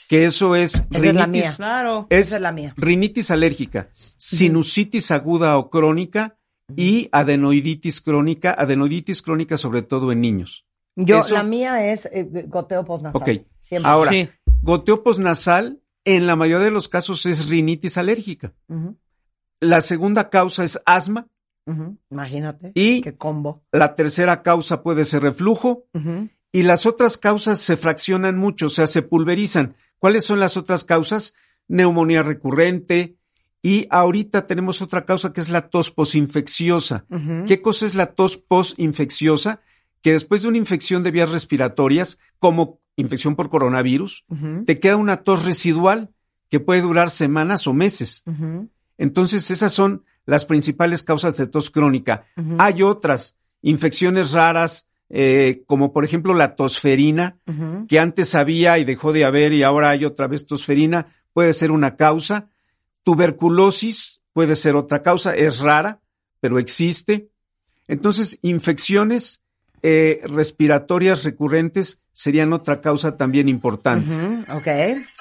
que 0.08 0.24
eso 0.24 0.56
es 0.56 0.74
Esa 0.74 0.84
es 1.08 1.14
la 1.14 1.26
rinitis, 1.26 1.30
mía. 1.50 1.56
Claro. 1.56 2.06
es 2.10 2.26
Esa 2.28 2.36
es 2.36 2.42
la 2.42 2.52
mía. 2.52 2.74
rinitis 2.76 3.30
alérgica, 3.30 3.90
sinusitis 3.94 5.10
aguda 5.10 5.56
o 5.58 5.70
crónica 5.70 6.36
y 6.76 7.08
adenoiditis 7.12 8.00
crónica, 8.00 8.54
adenoiditis 8.56 9.22
crónica 9.22 9.56
sobre 9.56 9.82
todo 9.82 10.10
en 10.12 10.20
niños. 10.20 10.66
Yo, 10.96 11.18
Eso- 11.18 11.34
la 11.34 11.42
mía 11.44 11.90
es 11.92 12.06
eh, 12.06 12.28
goteo 12.48 12.84
postnasal. 12.84 13.20
Ok. 13.22 13.28
Siempre. 13.60 13.90
Ahora, 13.90 14.10
Sí. 14.10 14.28
goteo 14.62 15.02
posnasal 15.04 15.80
en 16.04 16.26
la 16.26 16.34
mayoría 16.34 16.64
de 16.64 16.70
los 16.72 16.88
casos 16.88 17.24
es 17.26 17.48
rinitis 17.48 17.96
alérgica. 17.98 18.52
La 19.60 19.80
segunda 19.82 20.30
causa 20.30 20.64
es 20.64 20.80
asma 20.86 21.28
Imagínate. 22.10 22.72
y 22.74 23.00
Qué 23.02 23.16
combo. 23.16 23.62
la 23.72 23.94
tercera 23.94 24.42
causa 24.42 24.82
puede 24.82 25.04
ser 25.04 25.22
reflujo 25.22 25.86
y 26.52 26.62
las 26.64 26.86
otras 26.86 27.16
causas 27.16 27.58
se 27.60 27.76
fraccionan 27.76 28.36
mucho, 28.36 28.66
o 28.66 28.70
sea, 28.70 28.86
se 28.86 29.02
pulverizan. 29.02 29.76
¿Cuáles 29.98 30.24
son 30.24 30.40
las 30.40 30.56
otras 30.56 30.84
causas? 30.84 31.34
Neumonía 31.68 32.22
recurrente 32.22 33.16
y 33.62 33.86
ahorita 33.90 34.46
tenemos 34.46 34.82
otra 34.82 35.04
causa 35.04 35.32
que 35.32 35.40
es 35.40 35.48
la 35.50 35.68
tos 35.68 35.90
posinfecciosa. 35.90 37.04
¿Qué 37.46 37.60
cosa 37.60 37.86
es 37.86 37.94
la 37.94 38.06
tos 38.14 38.36
posinfecciosa? 38.36 39.60
Que 40.02 40.12
después 40.12 40.42
de 40.42 40.48
una 40.48 40.58
infección 40.58 41.02
de 41.02 41.10
vías 41.10 41.30
respiratorias, 41.30 42.18
como 42.38 42.80
infección 42.96 43.36
por 43.36 43.50
coronavirus, 43.50 44.24
te 44.66 44.80
queda 44.80 44.96
una 44.96 45.18
tos 45.18 45.44
residual 45.44 46.10
que 46.48 46.58
puede 46.58 46.80
durar 46.80 47.10
semanas 47.10 47.66
o 47.66 47.74
meses. 47.74 48.24
Entonces, 48.98 49.50
esas 49.50 49.72
son 49.72 50.04
las 50.26 50.44
principales 50.44 51.02
causas 51.02 51.36
de 51.36 51.46
tos 51.46 51.70
crónica. 51.70 52.24
Hay 52.58 52.82
otras 52.82 53.34
infecciones 53.62 54.32
raras, 54.32 54.86
eh, 55.08 55.62
como 55.66 55.92
por 55.92 56.04
ejemplo 56.04 56.34
la 56.34 56.54
tosferina, 56.56 57.38
que 57.88 57.98
antes 57.98 58.34
había 58.34 58.78
y 58.78 58.84
dejó 58.84 59.12
de 59.12 59.24
haber 59.24 59.52
y 59.52 59.62
ahora 59.62 59.90
hay 59.90 60.04
otra 60.04 60.26
vez 60.26 60.46
tosferina, 60.46 61.06
puede 61.32 61.52
ser 61.52 61.72
una 61.72 61.96
causa. 61.96 62.48
Tuberculosis 63.02 64.20
puede 64.32 64.54
ser 64.54 64.76
otra 64.76 65.02
causa, 65.02 65.34
es 65.34 65.60
rara, 65.60 66.00
pero 66.40 66.58
existe. 66.58 67.28
Entonces, 67.88 68.38
infecciones 68.42 69.42
eh, 69.82 70.20
respiratorias 70.24 71.24
recurrentes 71.24 71.98
serían 72.12 72.52
otra 72.52 72.80
causa 72.80 73.16
también 73.16 73.48
importante. 73.48 74.08
Ujú. 74.14 74.58
Ok, 74.58 74.68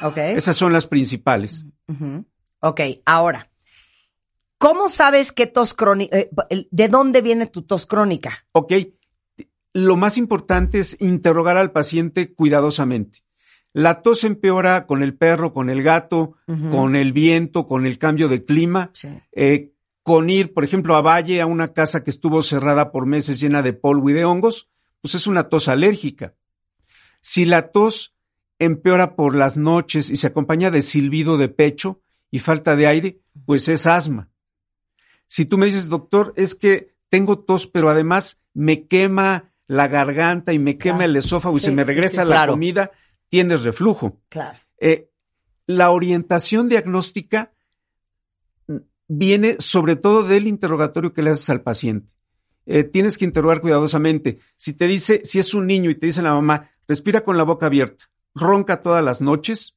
ok. 0.02 0.18
Esas 0.18 0.58
son 0.58 0.74
las 0.74 0.86
principales. 0.86 1.66
Ujú. 1.88 2.26
Ok, 2.60 2.82
ahora, 3.06 3.50
¿cómo 4.60 4.90
sabes 4.90 5.32
qué 5.32 5.48
tos 5.48 5.74
crónica, 5.74 6.16
eh, 6.16 6.30
de 6.70 6.88
dónde 6.88 7.22
viene 7.22 7.48
tu 7.48 7.64
tos 7.64 7.88
crónica? 7.88 8.46
Ok, 8.52 8.74
lo 9.74 9.96
más 9.96 10.18
importante 10.18 10.78
es 10.78 10.96
interrogar 11.02 11.58
al 11.58 11.72
paciente 11.72 12.34
cuidadosamente. 12.34 13.20
La 13.74 14.02
tos 14.02 14.24
empeora 14.24 14.86
con 14.86 15.02
el 15.02 15.16
perro, 15.16 15.54
con 15.54 15.70
el 15.70 15.82
gato, 15.84 16.34
con 16.72 16.96
el 16.96 17.14
viento, 17.14 17.68
con 17.68 17.86
el 17.86 17.98
cambio 17.98 18.28
de 18.28 18.44
clima, 18.46 18.90
Sí. 18.94 19.10
eh, 19.32 19.72
con 20.02 20.30
ir, 20.30 20.54
por 20.56 20.64
ejemplo, 20.64 20.96
a 20.96 21.02
Valle, 21.02 21.40
a 21.40 21.46
una 21.46 21.72
casa 21.74 22.04
que 22.04 22.10
estuvo 22.10 22.42
cerrada 22.42 22.92
por 22.92 23.06
meses 23.06 23.40
llena 23.40 23.62
de 23.62 23.74
polvo 23.74 24.10
y 24.10 24.14
de 24.14 24.26
hongos, 24.26 24.68
pues 25.02 25.14
es 25.14 25.28
una 25.28 25.50
tos 25.50 25.68
alérgica. 25.68 26.34
Si 27.22 27.46
la 27.46 27.72
tos 27.72 28.16
empeora 28.58 29.16
por 29.16 29.36
las 29.36 29.56
noches 29.56 30.10
y 30.10 30.16
se 30.16 30.28
acompaña 30.28 30.72
de 30.72 30.82
silbido 30.82 31.38
de 31.38 31.50
pecho 31.50 32.02
y 32.32 32.40
falta 32.40 32.76
de 32.76 32.88
aire, 32.88 33.20
pues 33.46 33.70
es 33.70 33.86
asma. 33.86 34.30
Si 35.30 35.46
tú 35.46 35.60
me 35.60 35.68
dices, 35.68 35.90
doctor, 35.90 36.34
es 36.36 36.56
que 36.56 36.96
tengo 37.10 37.40
tos, 37.40 37.68
pero 37.68 37.90
además 37.90 38.42
me 38.54 38.88
quema 38.88 39.54
la 39.68 39.88
garganta 39.88 40.54
y 40.54 40.60
me 40.60 40.78
quema 40.80 41.06
el 41.06 41.16
esófago 41.16 41.56
y 41.58 41.60
se 41.60 41.72
me 41.72 41.84
regresa 41.84 42.24
sí, 42.24 42.30
la 42.30 42.36
claro. 42.38 42.54
comida, 42.54 42.92
tienes 43.30 43.64
reflujo. 43.64 44.20
Claro. 44.28 44.58
Eh, 44.80 45.12
la 45.68 45.92
orientación 45.92 46.68
diagnóstica 46.68 47.54
viene 49.08 49.58
sobre 49.60 49.96
todo 49.96 50.24
del 50.24 50.48
interrogatorio 50.48 51.14
que 51.14 51.22
le 51.22 51.30
haces 51.30 51.52
al 51.52 51.62
paciente. 51.62 52.12
Eh, 52.66 52.84
tienes 52.84 53.20
que 53.20 53.26
interrogar 53.26 53.62
cuidadosamente. 53.62 54.40
Si 54.56 54.74
te 54.74 54.88
dice, 54.88 55.22
si 55.24 55.38
es 55.38 55.54
un 55.54 55.68
niño 55.68 55.92
y 55.92 55.96
te 55.96 56.08
dice 56.08 56.24
la 56.24 56.34
mamá, 56.34 56.72
respira 56.88 57.22
con 57.22 57.38
la 57.38 57.44
boca 57.44 57.68
abierta, 57.68 58.10
ronca 58.34 58.82
todas 58.82 59.04
las 59.04 59.22
noches, 59.22 59.76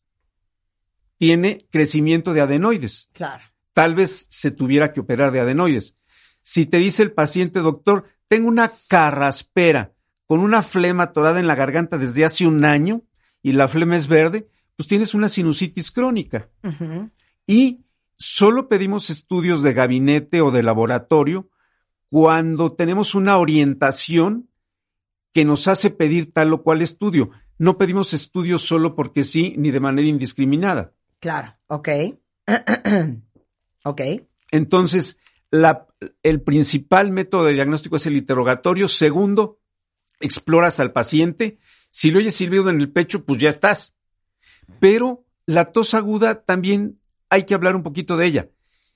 tiene 1.18 1.66
crecimiento 1.70 2.32
de 2.32 2.40
adenoides. 2.40 3.10
Claro. 3.12 3.44
Tal 3.72 3.94
vez 3.94 4.26
se 4.30 4.50
tuviera 4.50 4.92
que 4.92 5.00
operar 5.00 5.32
de 5.32 5.40
adenoides. 5.40 5.94
Si 6.42 6.66
te 6.66 6.78
dice 6.78 7.02
el 7.02 7.12
paciente, 7.12 7.60
doctor, 7.60 8.04
tengo 8.28 8.48
una 8.48 8.72
carraspera 8.88 9.92
con 10.26 10.40
una 10.40 10.62
flema 10.62 11.04
atorada 11.04 11.40
en 11.40 11.46
la 11.46 11.54
garganta 11.54 11.98
desde 11.98 12.24
hace 12.24 12.46
un 12.46 12.64
año 12.64 13.02
y 13.42 13.52
la 13.52 13.68
flema 13.68 13.96
es 13.96 14.08
verde, 14.08 14.48
pues 14.76 14.88
tienes 14.88 15.14
una 15.14 15.28
sinusitis 15.28 15.90
crónica. 15.90 16.48
Y 17.46 17.84
solo 18.16 18.68
pedimos 18.68 19.10
estudios 19.10 19.62
de 19.62 19.74
gabinete 19.74 20.40
o 20.40 20.50
de 20.50 20.62
laboratorio 20.62 21.50
cuando 22.08 22.72
tenemos 22.72 23.14
una 23.14 23.38
orientación 23.38 24.48
que 25.32 25.44
nos 25.44 25.66
hace 25.68 25.90
pedir 25.90 26.32
tal 26.32 26.52
o 26.52 26.62
cual 26.62 26.82
estudio. 26.82 27.30
No 27.58 27.78
pedimos 27.78 28.12
estudios 28.12 28.62
solo 28.62 28.94
porque 28.94 29.24
sí, 29.24 29.54
ni 29.56 29.70
de 29.70 29.80
manera 29.80 30.08
indiscriminada. 30.08 30.92
Claro. 31.20 31.56
Ok. 31.68 31.88
ok. 33.84 34.00
Entonces, 34.50 35.18
la- 35.50 35.86
el 36.22 36.40
principal 36.42 37.10
método 37.10 37.44
de 37.44 37.54
diagnóstico 37.54 37.96
es 37.96 38.06
el 38.06 38.16
interrogatorio. 38.16 38.88
Segundo, 38.88 39.60
exploras 40.20 40.80
al 40.80 40.92
paciente. 40.92 41.58
Si 41.90 42.10
le 42.10 42.18
oyes 42.18 42.34
silbido 42.34 42.68
en 42.70 42.80
el 42.80 42.90
pecho, 42.90 43.24
pues 43.24 43.38
ya 43.38 43.48
estás. 43.48 43.94
Pero 44.80 45.24
la 45.46 45.66
tos 45.66 45.94
aguda 45.94 46.42
también 46.44 47.00
hay 47.28 47.44
que 47.44 47.54
hablar 47.54 47.76
un 47.76 47.82
poquito 47.82 48.16
de 48.16 48.26
ella. 48.26 48.50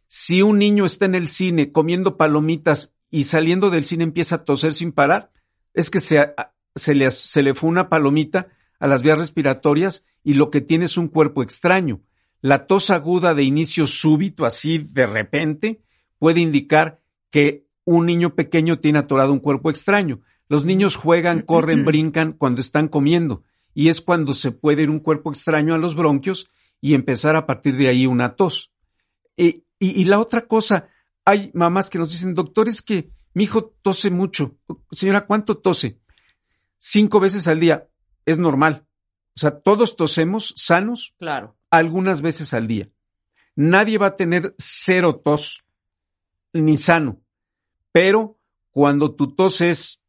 Si 0.06 0.42
un 0.42 0.58
niño 0.58 0.84
está 0.84 1.04
en 1.06 1.14
el 1.14 1.28
cine 1.28 1.72
comiendo 1.72 2.16
palomitas 2.16 2.94
y 3.10 3.24
saliendo 3.24 3.70
del 3.70 3.84
cine 3.84 4.04
empieza 4.04 4.36
a 4.36 4.44
toser 4.44 4.72
sin 4.72 4.92
parar, 4.92 5.32
es 5.74 5.90
que 5.90 6.00
se, 6.00 6.32
se 6.74 6.94
le, 6.94 7.10
se 7.10 7.42
le 7.42 7.54
fue 7.54 7.68
una 7.68 7.88
palomita 7.88 8.48
a 8.78 8.86
las 8.86 9.02
vías 9.02 9.18
respiratorias 9.18 10.04
y 10.22 10.34
lo 10.34 10.50
que 10.50 10.60
tiene 10.60 10.84
es 10.84 10.96
un 10.96 11.08
cuerpo 11.08 11.42
extraño. 11.42 12.02
La 12.46 12.68
tos 12.68 12.90
aguda 12.90 13.34
de 13.34 13.42
inicio 13.42 13.88
súbito, 13.88 14.44
así 14.44 14.78
de 14.78 15.04
repente, 15.04 15.82
puede 16.20 16.38
indicar 16.38 17.00
que 17.28 17.66
un 17.84 18.06
niño 18.06 18.36
pequeño 18.36 18.78
tiene 18.78 19.00
atorado 19.00 19.32
un 19.32 19.40
cuerpo 19.40 19.68
extraño. 19.68 20.20
Los 20.48 20.64
niños 20.64 20.94
juegan, 20.94 21.40
corren, 21.42 21.84
brincan 21.84 22.34
cuando 22.34 22.60
están 22.60 22.86
comiendo 22.86 23.42
y 23.74 23.88
es 23.88 24.00
cuando 24.00 24.32
se 24.32 24.52
puede 24.52 24.84
ir 24.84 24.90
un 24.90 25.00
cuerpo 25.00 25.32
extraño 25.32 25.74
a 25.74 25.78
los 25.78 25.96
bronquios 25.96 26.48
y 26.80 26.94
empezar 26.94 27.34
a 27.34 27.46
partir 27.46 27.76
de 27.76 27.88
ahí 27.88 28.06
una 28.06 28.36
tos. 28.36 28.70
Y, 29.36 29.64
y 29.80 30.04
la 30.04 30.20
otra 30.20 30.46
cosa, 30.46 30.86
hay 31.24 31.50
mamás 31.52 31.90
que 31.90 31.98
nos 31.98 32.12
dicen, 32.12 32.32
doctor, 32.32 32.68
es 32.68 32.80
que 32.80 33.10
mi 33.34 33.42
hijo 33.42 33.74
tose 33.82 34.08
mucho. 34.08 34.56
Señora, 34.92 35.26
¿cuánto 35.26 35.56
tose? 35.56 35.98
Cinco 36.78 37.18
veces 37.18 37.48
al 37.48 37.58
día. 37.58 37.88
Es 38.24 38.38
normal. 38.38 38.86
O 39.36 39.40
sea, 39.40 39.60
todos 39.60 39.96
tosemos 39.96 40.54
sanos 40.56 41.14
Claro. 41.18 41.56
algunas 41.70 42.22
veces 42.22 42.54
al 42.54 42.66
día. 42.66 42.88
Nadie 43.54 43.98
va 43.98 44.06
a 44.08 44.16
tener 44.16 44.54
cero 44.58 45.16
tos, 45.22 45.64
ni 46.52 46.76
sano. 46.76 47.20
Pero 47.92 48.38
cuando 48.70 49.14
tu 49.14 49.34
tos 49.34 49.60
es 49.60 50.02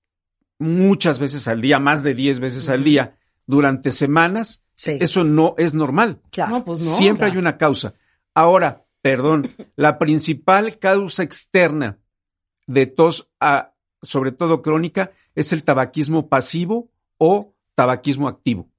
muchas 0.60 1.19
veces 1.19 1.48
al 1.48 1.62
día, 1.62 1.79
más 1.79 2.03
de 2.03 2.13
10 2.15 2.39
veces 2.39 2.69
al 2.69 2.84
día, 2.84 3.17
durante 3.46 3.91
semanas, 3.91 4.63
Sí. 4.75 4.98
eso 5.00 5.24
no 5.24 5.55
es 5.57 5.74
normal. 5.74 6.22
claro. 6.31 6.51
No, 6.60 6.65
pues 6.65 6.81
no. 6.81 6.91
Siempre 6.91 7.25
claro. 7.25 7.34
hay 7.34 7.38
una 7.39 7.57
causa. 7.57 7.93
Ahora, 8.34 8.86
perdón, 9.01 9.50
la 9.75 9.98
principal 10.00 10.77
causa 10.79 11.24
externa 11.24 11.98
de 12.65 12.86
tos, 12.86 13.29
a- 13.39 13.74
sobre 14.01 14.31
todo 14.31 14.62
crónica, 14.62 15.12
es 15.36 15.53
el 15.53 15.63
tabaquismo 15.63 16.27
pasivo 16.29 16.91
o 17.17 17.53
tabaquismo 17.75 18.27
activo. 18.27 18.69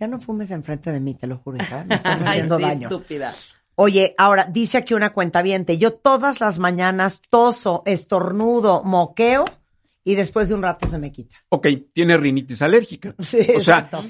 Ya 0.00 0.06
no 0.06 0.20
fumes 0.20 0.50
enfrente 0.50 0.92
de 0.92 1.00
mí, 1.00 1.14
te 1.14 1.26
lo 1.26 1.38
juro, 1.38 1.56
hija. 1.56 1.84
Me 1.84 1.94
estás 1.94 2.20
Ay, 2.22 2.26
haciendo 2.28 2.56
sí, 2.56 2.62
daño. 2.62 2.88
estúpida. 2.88 3.32
Oye, 3.74 4.14
ahora, 4.18 4.48
dice 4.50 4.78
aquí 4.78 4.94
una 4.94 5.12
cuenta 5.12 5.40
yo 5.42 5.92
todas 5.92 6.40
las 6.40 6.58
mañanas 6.58 7.22
toso, 7.30 7.82
estornudo, 7.86 8.82
moqueo 8.82 9.44
y 10.02 10.14
después 10.16 10.48
de 10.48 10.56
un 10.56 10.62
rato 10.62 10.88
se 10.88 10.98
me 10.98 11.12
quita. 11.12 11.36
Ok, 11.48 11.68
tiene 11.92 12.16
rinitis 12.16 12.62
alérgica. 12.62 13.14
Sí, 13.18 13.38
o 13.56 13.60
sea, 13.60 13.78
exacto. 13.78 14.04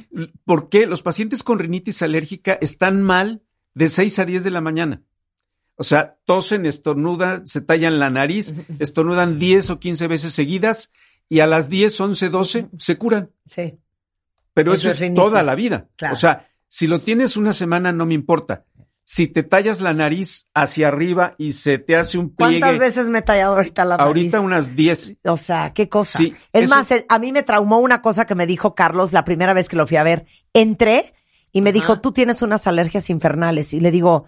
¿por 0.44 0.68
qué 0.68 0.86
los 0.86 1.02
pacientes 1.02 1.42
con 1.42 1.58
rinitis 1.58 2.00
alérgica 2.02 2.56
están 2.60 3.02
mal 3.02 3.42
de 3.74 3.88
6 3.88 4.20
a 4.20 4.24
10 4.24 4.44
de 4.44 4.50
la 4.50 4.60
mañana? 4.60 5.02
O 5.74 5.84
sea, 5.84 6.16
tosen, 6.24 6.64
estornudan, 6.64 7.46
se 7.46 7.60
tallan 7.60 7.98
la 7.98 8.10
nariz, 8.10 8.54
estornudan 8.78 9.38
10 9.38 9.70
o 9.70 9.78
15 9.80 10.06
veces 10.06 10.32
seguidas 10.32 10.90
y 11.28 11.40
a 11.40 11.46
las 11.46 11.68
10, 11.68 12.00
11, 12.00 12.28
12 12.30 12.68
se 12.78 12.96
curan. 12.96 13.30
Sí. 13.44 13.78
Pero 14.58 14.72
Eso 14.74 14.88
eso, 14.88 14.94
es 14.94 15.00
rinitis. 15.00 15.24
toda 15.24 15.42
la 15.42 15.54
vida. 15.54 15.88
Claro. 15.96 16.14
O 16.14 16.16
sea, 16.18 16.48
si 16.66 16.86
lo 16.86 16.98
tienes 16.98 17.36
una 17.36 17.52
semana 17.52 17.92
no 17.92 18.06
me 18.06 18.14
importa. 18.14 18.64
Si 19.04 19.26
te 19.26 19.42
tallas 19.42 19.80
la 19.80 19.94
nariz 19.94 20.48
hacia 20.52 20.88
arriba 20.88 21.34
y 21.38 21.52
se 21.52 21.78
te 21.78 21.96
hace 21.96 22.18
un 22.18 22.34
pliegue, 22.34 22.60
¿Cuántas 22.60 22.78
veces 22.78 23.08
me 23.08 23.20
he 23.20 23.22
tallado 23.22 23.54
ahorita 23.54 23.84
la 23.86 23.96
nariz? 23.96 24.06
ahorita 24.06 24.40
unas 24.40 24.74
10. 24.76 25.16
O 25.24 25.36
sea, 25.38 25.72
qué 25.72 25.88
cosa. 25.88 26.18
Sí, 26.18 26.34
es 26.52 26.64
eso- 26.64 26.74
más, 26.74 26.88
a 27.08 27.18
mí 27.18 27.32
me 27.32 27.42
traumó 27.42 27.78
una 27.78 28.02
cosa 28.02 28.26
que 28.26 28.34
me 28.34 28.46
dijo 28.46 28.74
Carlos 28.74 29.12
la 29.14 29.24
primera 29.24 29.54
vez 29.54 29.68
que 29.68 29.76
lo 29.76 29.86
fui 29.86 29.96
a 29.96 30.02
ver. 30.02 30.26
Entré 30.52 31.14
y 31.52 31.62
me 31.62 31.72
dijo, 31.72 32.00
tú 32.00 32.12
tienes 32.12 32.42
unas 32.42 32.66
alergias 32.66 33.08
infernales. 33.08 33.72
Y 33.72 33.80
le 33.80 33.90
digo, 33.90 34.26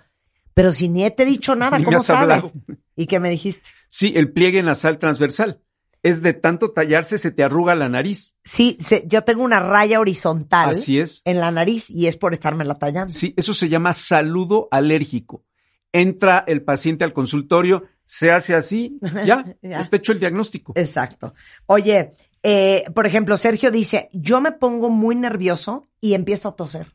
pero 0.55 0.73
si 0.73 0.89
ni 0.89 1.11
te 1.11 1.25
he 1.25 1.27
dicho 1.27 1.55
nada, 1.57 1.77
Ni 1.79 1.85
¿cómo 1.85 1.99
has 1.99 2.07
sabes? 2.07 2.23
hablado. 2.23 2.53
¿Y 2.97 3.07
qué 3.07 3.21
me 3.21 3.29
dijiste? 3.29 3.69
Sí, 3.89 4.15
el 4.17 4.33
pliegue 4.33 4.63
nasal 4.63 4.99
transversal. 4.99 5.61
Es 6.03 6.23
de 6.23 6.33
tanto 6.33 6.71
tallarse 6.71 7.19
se 7.19 7.31
te 7.31 7.43
arruga 7.43 7.75
la 7.75 7.91
nariz. 7.91 8.35
Sí, 8.61 8.77
se- 8.79 9.05
yo 9.07 9.23
tengo 9.25 9.43
una 9.43 9.59
raya 9.61 10.01
horizontal 10.01 10.71
Así 10.71 10.99
es. 10.99 11.23
en 11.25 11.41
la 11.41 11.51
nariz 11.51 11.89
y 11.89 12.09
es 12.09 12.19
por 12.19 12.35
estarme 12.35 12.67
la 12.67 12.75
tallando. 12.79 13.11
Sí, 13.11 13.33
eso 13.39 13.55
se 13.55 13.71
llama 13.71 13.95
saludo 13.95 14.69
alérgico. 14.71 15.45
Entra 15.93 16.45
el 16.47 16.63
paciente 16.63 17.03
al 17.05 17.15
consultorio, 17.15 17.85
se 18.05 18.31
hace 18.31 18.55
así, 18.55 18.99
ya, 19.25 19.57
Ya. 19.63 19.79
está 19.81 19.97
hecho 19.97 20.13
el 20.13 20.21
diagnóstico. 20.21 20.75
Exacto. 20.77 21.33
Oye, 21.65 22.11
eh, 22.43 22.85
por 22.95 23.07
ejemplo, 23.07 23.39
Sergio 23.39 23.71
dice, 23.71 24.11
yo 24.13 24.43
me 24.43 24.53
pongo 24.53 24.91
muy 24.91 25.15
nervioso 25.15 25.89
y 25.99 26.13
empiezo 26.13 26.51
a 26.51 26.57
toser. 26.57 26.95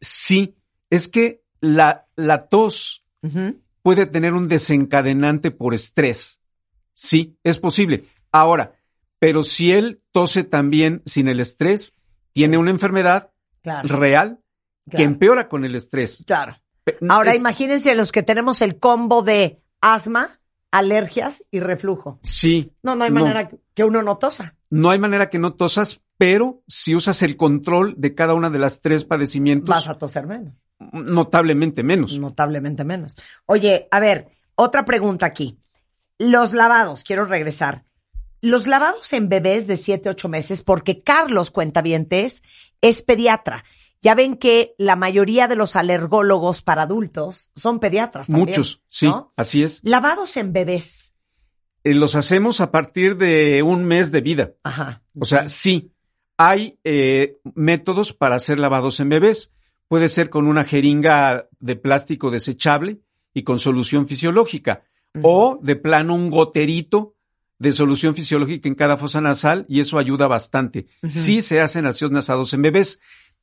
Sí, 0.00 0.54
es 0.90 1.08
que 1.08 1.42
la, 1.60 2.06
la 2.16 2.48
tos 2.48 3.04
puede 3.82 4.04
tener 4.06 4.34
un 4.34 4.48
desencadenante 4.48 5.50
por 5.50 5.72
estrés. 5.74 6.40
Sí, 6.92 7.38
es 7.42 7.58
posible. 7.58 8.04
Ahora, 8.32 8.74
pero 9.24 9.42
si 9.42 9.72
él 9.72 10.02
tose 10.12 10.44
también 10.44 11.02
sin 11.06 11.28
el 11.28 11.40
estrés, 11.40 11.94
tiene 12.34 12.58
una 12.58 12.70
enfermedad 12.70 13.30
Claro. 13.62 13.88
real 13.96 14.40
que 14.90 14.96
Claro. 14.98 15.04
empeora 15.12 15.48
con 15.48 15.64
el 15.64 15.74
estrés. 15.74 16.24
Claro. 16.26 16.56
Ahora 17.08 17.32
es- 17.32 17.40
imagínense 17.40 17.94
los 17.94 18.12
que 18.12 18.22
tenemos 18.22 18.60
el 18.60 18.78
combo 18.78 19.22
de 19.22 19.62
asma, 19.80 20.28
alergias 20.70 21.42
y 21.50 21.60
reflujo. 21.60 22.18
Sí. 22.22 22.72
No, 22.82 22.96
no 22.96 23.04
hay 23.04 23.10
manera 23.10 23.48
que 23.72 23.84
uno 23.84 24.02
no 24.02 24.18
tosa. 24.18 24.56
No 24.68 24.90
hay 24.90 24.98
manera 24.98 25.30
que 25.30 25.38
no 25.38 25.54
tosas, 25.54 26.02
pero 26.18 26.62
si 26.68 26.94
usas 26.94 27.22
el 27.22 27.36
control 27.38 27.94
de 27.96 28.14
cada 28.14 28.34
una 28.34 28.50
de 28.50 28.58
las 28.58 28.80
tres 28.82 29.04
padecimientos, 29.06 29.68
Vas 29.74 29.88
a 29.88 29.96
toser 29.96 30.26
menos. 30.26 30.52
notablemente 30.92 31.82
menos. 31.82 32.18
Notablemente 32.18 32.84
menos. 32.84 33.16
Oye, 33.46 33.88
a 33.90 34.00
ver, 34.00 34.28
otra 34.54 34.84
pregunta 34.84 35.24
aquí. 35.26 35.58
Los 36.18 36.52
lavados, 36.52 37.04
quiero 37.04 37.24
regresar. 37.24 37.84
Los 38.44 38.66
lavados 38.66 39.10
en 39.14 39.30
bebés 39.30 39.66
de 39.66 39.78
7, 39.78 40.10
8 40.10 40.28
meses, 40.28 40.60
porque 40.60 41.02
Carlos 41.02 41.50
Cuentavientes 41.50 42.42
es 42.82 43.00
pediatra. 43.00 43.64
Ya 44.02 44.14
ven 44.14 44.36
que 44.36 44.74
la 44.76 44.96
mayoría 44.96 45.48
de 45.48 45.56
los 45.56 45.76
alergólogos 45.76 46.60
para 46.60 46.82
adultos 46.82 47.50
son 47.56 47.80
pediatras. 47.80 48.26
también, 48.26 48.48
Muchos, 48.48 48.82
sí, 48.86 49.06
¿no? 49.06 49.32
así 49.34 49.62
es. 49.62 49.80
Lavados 49.82 50.36
en 50.36 50.52
bebés. 50.52 51.14
Eh, 51.84 51.94
los 51.94 52.16
hacemos 52.16 52.60
a 52.60 52.70
partir 52.70 53.16
de 53.16 53.62
un 53.62 53.86
mes 53.86 54.12
de 54.12 54.20
vida. 54.20 54.52
Ajá. 54.62 55.02
O 55.18 55.24
sea, 55.24 55.48
sí. 55.48 55.94
Hay 56.36 56.78
eh, 56.84 57.38
métodos 57.54 58.12
para 58.12 58.36
hacer 58.36 58.58
lavados 58.58 59.00
en 59.00 59.08
bebés. 59.08 59.52
Puede 59.88 60.10
ser 60.10 60.28
con 60.28 60.46
una 60.46 60.64
jeringa 60.64 61.48
de 61.60 61.76
plástico 61.76 62.30
desechable 62.30 63.00
y 63.32 63.42
con 63.42 63.58
solución 63.58 64.06
fisiológica. 64.06 64.84
O 65.22 65.58
de 65.62 65.76
plano 65.76 66.14
un 66.14 66.28
goterito 66.28 67.13
de 67.58 67.72
solución 67.72 68.14
fisiológica 68.14 68.68
en 68.68 68.74
cada 68.74 68.96
fosa 68.96 69.20
nasal 69.20 69.64
y 69.68 69.80
eso 69.80 69.98
ayuda 69.98 70.26
bastante. 70.26 70.86
Sí 71.08 71.42
se 71.42 71.60
hacen 71.60 71.86
aseos 71.86 72.10
nasados 72.10 72.52
en 72.52 72.62
bebés. 72.62 73.00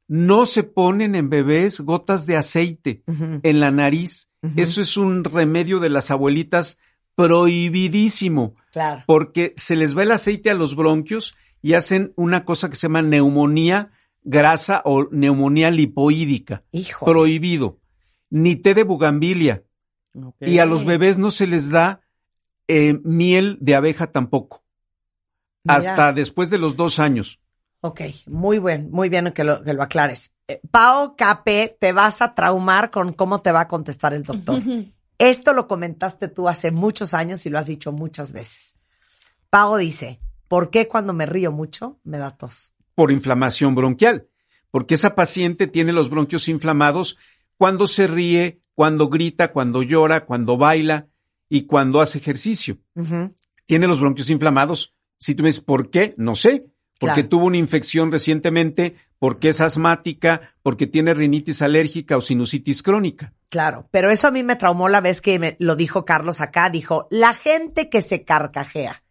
No 0.08 0.46
se 0.46 0.64
ponen 0.64 1.16
en 1.16 1.30
bebés 1.30 1.80
gotas 1.82 2.26
de 2.26 2.38
aceite 2.38 3.04
en 3.08 3.60
la 3.60 3.72
nariz. 3.72 4.30
Eso 4.56 4.82
es 4.82 4.98
un 4.98 5.24
remedio 5.24 5.80
de 5.80 5.90
las 5.90 6.12
abuelitas 6.12 6.78
prohibidísimo. 7.16 8.56
Claro. 8.72 9.04
Porque 9.06 9.54
se 9.56 9.76
les 9.76 9.98
va 9.98 10.04
el 10.04 10.12
aceite 10.12 10.50
a 10.50 10.56
los 10.56 10.76
bronquios 10.76 11.36
y 11.62 11.74
hacen 11.74 12.14
una 12.16 12.46
cosa 12.46 12.70
que 12.70 12.76
se 12.76 12.88
llama 12.88 13.02
neumonía 13.02 13.92
grasa 14.24 14.82
o 14.86 15.08
neumonía 15.12 15.72
lipoídica. 15.72 16.64
Hijo. 16.72 17.06
Prohibido. 17.06 17.80
Ni 18.30 18.56
té 18.56 18.74
de 18.74 18.84
bugambilia. 18.84 19.64
Y 20.40 20.58
a 20.60 20.66
los 20.66 20.84
bebés 20.84 21.18
no 21.18 21.32
se 21.32 21.48
les 21.48 21.70
da 21.70 22.02
eh, 22.68 23.00
miel 23.04 23.58
de 23.62 23.76
abeja 23.76 24.12
tampoco. 24.12 24.64
Mira. 25.64 25.78
Hasta 25.78 26.14
después 26.14 26.50
de 26.50 26.58
los 26.58 26.76
dos 26.76 27.00
años. 27.00 27.40
Ok, 27.82 28.02
muy 28.28 28.60
bien, 28.60 28.90
muy 28.92 29.10
bien 29.10 29.32
que 29.32 29.44
lo, 29.44 29.64
que 29.64 29.74
lo 29.74 29.82
aclares. 29.82 30.34
Eh, 30.48 30.62
Pao 30.70 31.16
Cape, 31.16 31.78
te 31.80 31.94
vas 31.94 32.22
a 32.22 32.36
traumar 32.36 32.92
con 32.92 33.14
cómo 33.14 33.42
te 33.42 33.52
va 33.52 33.62
a 33.62 33.68
contestar 33.68 34.14
el 34.14 34.24
doctor. 34.24 34.62
Esto 35.18 35.54
lo 35.54 35.68
comentaste 35.68 36.28
tú 36.28 36.48
hace 36.48 36.72
muchos 36.72 37.14
años 37.14 37.46
y 37.46 37.50
lo 37.50 37.60
has 37.60 37.68
dicho 37.68 37.92
muchas 37.92 38.34
veces. 38.34 38.76
Pao 39.50 39.78
dice, 39.78 40.20
¿por 40.48 40.70
qué 40.70 40.88
cuando 40.88 41.14
me 41.14 41.26
río 41.26 41.52
mucho 41.52 42.00
me 42.04 42.18
da 42.18 42.32
tos? 42.32 42.74
por 42.96 43.12
inflamación 43.12 43.76
bronquial, 43.76 44.28
porque 44.70 44.96
esa 44.96 45.16
paciente 45.16 45.68
tiene 45.68 45.92
los 45.92 46.10
bronquios 46.10 46.48
inflamados 46.48 47.18
cuando 47.58 47.88
se 47.88 48.08
ríe, 48.08 48.62
cuando 48.76 49.10
grita, 49.10 49.52
cuando 49.52 49.84
llora, 49.84 50.26
cuando 50.26 50.58
baila 50.58 51.08
y 51.54 51.64
cuando 51.68 52.00
hace 52.02 52.18
ejercicio. 52.18 52.78
Tiene 53.68 53.86
los 53.88 54.00
bronquios 54.00 54.30
inflamados. 54.30 54.96
Si 55.20 55.36
tú 55.36 55.44
me 55.44 55.50
dices, 55.50 55.62
¿por 55.64 55.92
qué? 55.92 56.16
No 56.18 56.34
sé. 56.36 56.66
Porque 56.98 57.16
Claro. 57.16 57.30
tuvo 57.30 57.46
una 57.46 57.58
infección 57.58 58.12
recientemente, 58.12 58.96
porque 59.20 59.50
es 59.50 59.60
asmática, 59.60 60.54
porque 60.64 60.88
tiene 60.88 61.14
rinitis 61.14 61.62
alérgica 61.62 62.16
o 62.16 62.22
sinusitis 62.22 62.82
crónica. 62.84 63.34
Claro, 63.50 63.88
pero 63.92 64.12
eso 64.12 64.28
a 64.28 64.32
mí 64.32 64.44
me 64.44 64.56
traumó 64.56 64.88
la 64.88 65.02
vez 65.02 65.20
que 65.20 65.38
me 65.40 65.58
lo 65.60 65.76
dijo 65.76 66.06
Carlos 66.06 66.42
acá. 66.42 66.70
Dijo, 66.70 67.08
la 67.12 67.34
gente 67.34 67.90
que 67.90 68.02
se 68.02 68.24
carcajea 68.24 69.04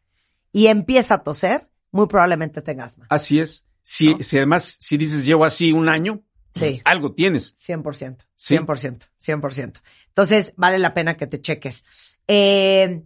y 0.52 0.68
empieza 0.68 1.16
a 1.16 1.22
toser, 1.24 1.68
muy 1.90 2.06
probablemente 2.06 2.62
tenga 2.62 2.84
asma. 2.84 3.06
Así 3.10 3.38
es. 3.40 3.66
Si, 3.82 4.14
¿No? 4.14 4.22
si 4.22 4.36
además, 4.36 4.76
si 4.78 4.96
dices 4.96 5.24
llevo 5.26 5.44
así 5.44 5.72
un 5.72 5.88
año, 5.88 6.22
Sí. 6.54 6.80
algo 6.84 7.12
tienes. 7.12 7.54
100%, 7.56 8.24
Sí. 8.36 8.54
100%, 8.56 9.08
100%. 9.16 9.80
Entonces, 10.20 10.52
vale 10.58 10.78
la 10.78 10.92
pena 10.92 11.16
que 11.16 11.26
te 11.26 11.40
cheques. 11.40 11.82
Eh, 12.28 13.04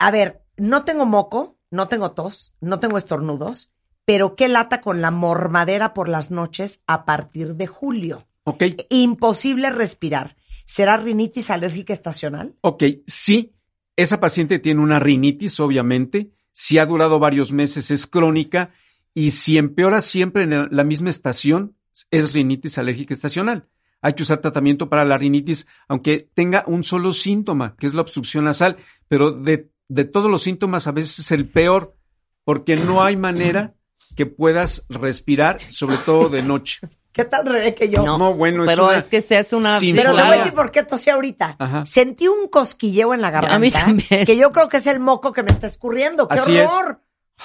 a 0.00 0.10
ver, 0.10 0.42
no 0.56 0.84
tengo 0.84 1.06
moco, 1.06 1.60
no 1.70 1.86
tengo 1.86 2.10
tos, 2.10 2.54
no 2.60 2.80
tengo 2.80 2.98
estornudos, 2.98 3.72
pero 4.04 4.34
qué 4.34 4.48
lata 4.48 4.80
con 4.80 5.00
la 5.00 5.12
mormadera 5.12 5.94
por 5.94 6.08
las 6.08 6.32
noches 6.32 6.80
a 6.88 7.04
partir 7.04 7.54
de 7.54 7.68
julio. 7.68 8.26
¿Ok? 8.42 8.64
Imposible 8.90 9.70
respirar. 9.70 10.34
¿Será 10.66 10.96
rinitis 10.96 11.50
alérgica 11.50 11.92
estacional? 11.92 12.56
Ok, 12.62 12.82
sí, 13.06 13.54
esa 13.94 14.18
paciente 14.18 14.58
tiene 14.58 14.80
una 14.80 14.98
rinitis, 14.98 15.60
obviamente, 15.60 16.32
si 16.50 16.78
ha 16.78 16.86
durado 16.86 17.20
varios 17.20 17.52
meses 17.52 17.92
es 17.92 18.08
crónica 18.08 18.72
y 19.14 19.30
si 19.30 19.56
empeora 19.56 20.00
siempre 20.00 20.42
en 20.42 20.76
la 20.76 20.82
misma 20.82 21.10
estación 21.10 21.76
es 22.10 22.32
rinitis 22.32 22.76
alérgica 22.78 23.14
estacional. 23.14 23.68
Hay 24.00 24.12
que 24.14 24.22
usar 24.22 24.38
tratamiento 24.38 24.88
para 24.88 25.04
la 25.04 25.16
rinitis, 25.18 25.66
aunque 25.88 26.28
tenga 26.34 26.64
un 26.66 26.82
solo 26.84 27.12
síntoma, 27.12 27.74
que 27.78 27.86
es 27.86 27.94
la 27.94 28.02
obstrucción 28.02 28.44
nasal, 28.44 28.76
pero 29.08 29.32
de, 29.32 29.70
de 29.88 30.04
todos 30.04 30.30
los 30.30 30.42
síntomas 30.42 30.86
a 30.86 30.92
veces 30.92 31.18
es 31.18 31.30
el 31.32 31.48
peor, 31.48 31.96
porque 32.44 32.76
no 32.76 33.02
hay 33.02 33.16
manera 33.16 33.74
que 34.16 34.26
puedas 34.26 34.84
respirar, 34.88 35.60
sobre 35.70 35.96
todo 35.98 36.28
de 36.28 36.42
noche. 36.42 36.80
¿Qué 37.12 37.24
tal, 37.24 37.46
René, 37.46 37.74
que 37.74 37.88
yo? 37.88 38.04
No, 38.04 38.34
bueno, 38.34 38.62
es 38.62 38.70
Pero 38.70 38.84
una 38.88 38.98
es 38.98 39.08
que 39.08 39.20
se 39.20 39.36
hace 39.36 39.56
una... 39.56 39.80
sin- 39.80 39.96
Pero 39.96 40.14
te 40.14 40.22
voy 40.22 40.32
a 40.34 40.36
decir 40.36 40.52
por 40.54 40.70
qué 40.70 40.84
tosí 40.84 41.10
ahorita. 41.10 41.56
Ajá. 41.58 41.84
Sentí 41.84 42.28
un 42.28 42.46
cosquilleo 42.46 43.12
en 43.12 43.20
la 43.20 43.30
garganta. 43.32 43.56
A 43.56 43.58
mí 43.58 43.72
también. 43.72 44.24
Que 44.24 44.36
yo 44.36 44.52
creo 44.52 44.68
que 44.68 44.76
es 44.76 44.86
el 44.86 45.00
moco 45.00 45.32
que 45.32 45.42
me 45.42 45.50
está 45.50 45.66
escriendo. 45.66 46.28
¡Qué 46.28 46.34
Así 46.38 46.56
es. 46.56 46.70
horror! 46.70 47.00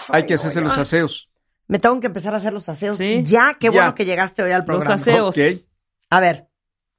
Hay 0.09 0.27
que 0.27 0.35
hacerse 0.35 0.61
no, 0.61 0.67
los 0.67 0.77
aseos. 0.77 1.29
Me 1.67 1.79
tengo 1.79 1.99
que 1.99 2.05
empezar 2.07 2.35
a 2.35 2.37
hacer 2.37 2.53
los 2.53 2.69
aseos. 2.69 2.99
Sí. 2.99 3.23
Ya, 3.23 3.57
qué 3.59 3.67
Ya. 3.67 3.71
bueno 3.71 3.95
que 3.95 4.05
llegaste 4.05 4.43
hoy 4.43 4.51
al 4.51 4.59
Los 4.59 4.65
programa. 4.67 4.93
aseos. 4.95 5.35
Ok. 5.35 5.59
A 6.15 6.19
ver, 6.19 6.47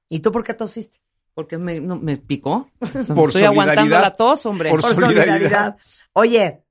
¿y 0.08 0.20
tú 0.20 0.32
por 0.32 0.42
qué 0.44 0.54
tosiste? 0.54 1.00
Porque 1.34 1.58
me, 1.58 1.80
no, 1.80 1.96
me 1.96 2.16
picó. 2.16 2.70
Por 3.14 3.28
Estoy 3.30 3.42
aguantando 3.42 3.90
la 3.98 4.14
tos, 4.14 4.46
hombre. 4.46 4.70
Por 4.70 4.80
Por 4.80 4.94
solidaridad. 4.94 5.24
solidaridad. 5.34 5.76
Oye, 6.12 6.64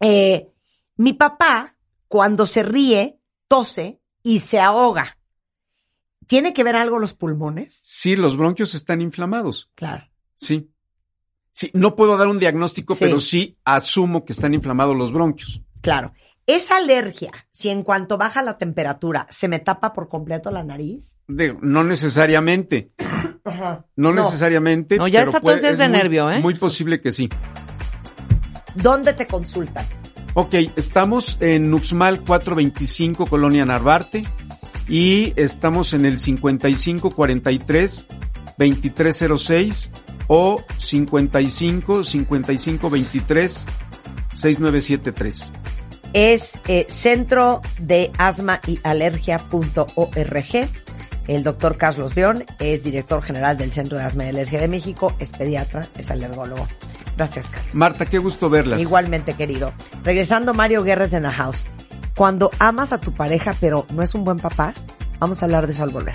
eh, 0.00 0.48
mi 0.96 1.12
papá, 1.12 1.76
cuando 2.08 2.44
se 2.46 2.62
ríe, 2.64 3.18
tose 3.48 4.00
y 4.22 4.40
se 4.40 4.58
ahoga. 4.60 5.16
¿Tiene 6.26 6.52
que 6.52 6.64
ver 6.64 6.74
algo 6.76 6.98
los 6.98 7.14
pulmones? 7.14 7.72
Sí, 7.72 8.16
los 8.16 8.36
bronquios 8.36 8.74
están 8.74 9.00
inflamados. 9.00 9.70
Claro. 9.74 10.08
Sí. 10.36 10.70
Sí, 11.52 11.70
no 11.74 11.94
puedo 11.94 12.16
dar 12.16 12.26
un 12.26 12.38
diagnóstico, 12.40 12.94
Sí. 12.94 13.04
pero 13.04 13.20
sí 13.20 13.56
asumo 13.64 14.24
que 14.24 14.32
están 14.32 14.54
inflamados 14.54 14.96
los 14.96 15.12
bronquios. 15.12 15.62
Claro. 15.82 16.12
Esa 16.46 16.76
alergia, 16.76 17.30
si 17.52 17.70
en 17.70 17.82
cuanto 17.82 18.18
baja 18.18 18.42
la 18.42 18.58
temperatura 18.58 19.26
se 19.30 19.48
me 19.48 19.60
tapa 19.60 19.94
por 19.94 20.08
completo 20.10 20.50
la 20.50 20.62
nariz. 20.62 21.16
Digo, 21.26 21.58
no 21.62 21.84
necesariamente, 21.84 22.90
Ajá. 23.44 23.86
no, 23.96 24.12
necesariamente. 24.12 24.96
No, 24.98 25.08
ya 25.08 25.20
pero 25.20 25.30
esa 25.30 25.40
puede- 25.40 25.60
tos 25.62 25.70
es 25.70 25.78
de 25.78 25.88
muy- 25.88 25.96
nervio, 25.96 26.30
¿eh? 26.30 26.40
Muy 26.40 26.54
posible 26.56 27.00
que 27.00 27.12
sí. 27.12 27.30
¿Dónde 28.74 29.14
te 29.14 29.26
consultan? 29.26 29.86
Ok, 30.34 30.54
estamos 30.76 31.38
en 31.40 31.72
Uxmal 31.72 32.20
425, 32.20 33.24
Colonia 33.26 33.64
Narvarte, 33.64 34.24
y 34.86 35.32
estamos 35.36 35.94
en 35.94 36.04
el 36.04 36.18
5543 36.18 38.06
2306 38.58 39.90
o 40.26 40.62
55 40.76 42.04
5523 42.04 43.66
6973. 44.34 45.52
Es 46.14 46.60
eh, 46.68 46.86
centro 46.88 47.60
de 47.78 48.10
asma 48.16 48.60
y 48.66 48.78
alergia.org. 48.84 50.68
El 51.26 51.42
doctor 51.42 51.76
Carlos 51.76 52.16
León 52.16 52.44
es 52.58 52.82
director 52.82 53.22
general 53.22 53.58
del 53.58 53.70
Centro 53.70 53.98
de 53.98 54.04
Asma 54.04 54.24
y 54.24 54.28
Alergia 54.28 54.60
de 54.60 54.68
México, 54.68 55.12
es 55.18 55.32
pediatra, 55.32 55.86
es 55.98 56.10
alergólogo. 56.10 56.66
Gracias, 57.16 57.48
Carlos. 57.48 57.74
Marta, 57.74 58.06
qué 58.06 58.18
gusto 58.18 58.48
verlas. 58.48 58.80
Igualmente, 58.80 59.34
querido. 59.34 59.72
Regresando, 60.02 60.54
Mario 60.54 60.82
Guerres 60.82 61.12
en 61.12 61.24
the 61.24 61.30
house. 61.30 61.64
Cuando 62.16 62.50
amas 62.58 62.92
a 62.92 62.98
tu 62.98 63.12
pareja, 63.12 63.54
pero 63.60 63.86
no 63.90 64.02
es 64.02 64.14
un 64.14 64.24
buen 64.24 64.38
papá, 64.38 64.72
vamos 65.18 65.42
a 65.42 65.46
hablar 65.46 65.66
de 65.66 65.72
eso 65.72 65.82
al 65.82 65.90
volver. 65.90 66.14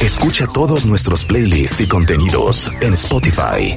Escucha 0.00 0.46
todos 0.46 0.86
nuestros 0.86 1.24
playlists 1.24 1.80
y 1.80 1.86
contenidos 1.86 2.70
en 2.80 2.94
Spotify. 2.94 3.76